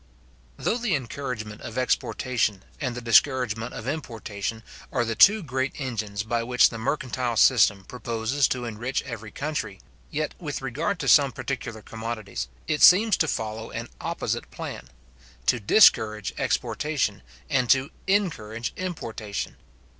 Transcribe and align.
Though 0.57 0.79
the 0.79 0.95
encouragement 0.95 1.61
of 1.61 1.77
exportation, 1.77 2.63
and 2.79 2.95
the 2.95 3.03
discouragement 3.03 3.75
of 3.75 3.87
importation, 3.87 4.63
are 4.91 5.05
the 5.05 5.13
two 5.13 5.43
great 5.43 5.75
engines 5.77 6.23
by 6.23 6.41
which 6.41 6.71
the 6.71 6.79
mercantile 6.79 7.37
system 7.37 7.83
proposes 7.85 8.47
to 8.47 8.65
enrich 8.65 9.03
every 9.03 9.29
country, 9.29 9.79
yet, 10.09 10.33
with 10.39 10.59
regard 10.63 10.97
to 11.01 11.07
some 11.07 11.31
particular 11.31 11.83
commodities, 11.83 12.47
it 12.67 12.81
seems 12.81 13.15
to 13.17 13.27
follow 13.27 13.69
an 13.69 13.89
opposite 14.01 14.49
plan: 14.49 14.87
to 15.45 15.59
discourage 15.59 16.33
exportation, 16.39 17.21
and 17.47 17.69
to 17.69 17.91
encourage 18.07 18.73
importation. 18.77 19.55